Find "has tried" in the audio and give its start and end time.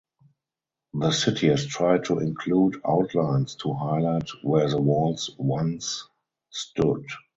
1.49-2.05